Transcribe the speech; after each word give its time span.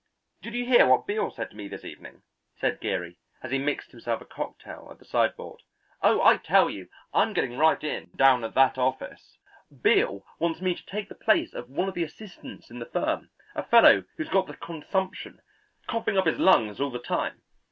"Did 0.41 0.55
you 0.55 0.65
hear 0.65 0.87
what 0.87 1.05
Beale 1.05 1.29
said 1.29 1.51
to 1.51 1.55
me 1.55 1.67
this 1.67 1.85
evening?" 1.85 2.23
said 2.55 2.81
Geary, 2.81 3.19
as 3.43 3.51
he 3.51 3.59
mixed 3.59 3.91
himself 3.91 4.19
a 4.19 4.25
cocktail 4.25 4.87
at 4.89 4.97
the 4.97 5.05
sideboard. 5.05 5.61
"Oh, 6.01 6.23
I 6.23 6.37
tell 6.37 6.71
you, 6.71 6.89
I'm 7.13 7.33
getting 7.33 7.55
right 7.55 7.83
in, 7.83 8.09
down 8.15 8.43
at 8.43 8.55
that 8.55 8.79
office. 8.79 9.37
Beale 9.83 10.25
wants 10.39 10.59
me 10.59 10.73
to 10.73 10.85
take 10.87 11.07
the 11.07 11.13
place 11.13 11.53
of 11.53 11.69
one 11.69 11.87
of 11.87 11.93
the 11.93 12.03
assistants 12.03 12.71
in 12.71 12.79
the 12.79 12.85
firm, 12.87 13.29
a 13.53 13.61
fellow 13.61 14.03
who's 14.17 14.29
got 14.29 14.47
the 14.47 14.57
consumption, 14.57 15.39
coughing 15.85 16.17
up 16.17 16.25
his 16.25 16.39
lungs 16.39 16.79
all 16.81 16.89
the 16.89 16.97
time. 16.97 17.43